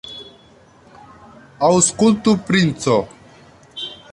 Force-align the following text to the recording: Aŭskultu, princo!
Aŭskultu, 1.69 2.35
princo! 2.51 2.99